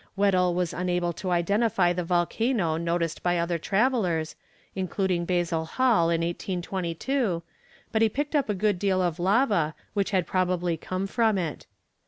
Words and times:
Weddell 0.15 0.55
was 0.55 0.73
unable 0.73 1.13
to 1.13 1.29
identify 1.29 1.93
the 1.93 2.03
volcano 2.03 2.75
noticed 2.75 3.21
by 3.21 3.37
other 3.37 3.59
travellers, 3.59 4.35
including 4.73 5.25
Basil 5.25 5.65
Hall 5.65 6.09
in 6.09 6.21
1822, 6.21 7.43
but 7.91 8.01
he 8.01 8.09
picked 8.09 8.35
up 8.35 8.49
a 8.49 8.55
good 8.55 8.79
deal 8.79 8.99
of 8.99 9.19
lava 9.19 9.75
which 9.93 10.09
had 10.09 10.25
probably 10.25 10.75
come 10.75 11.05
from 11.05 11.37
it. 11.37 11.67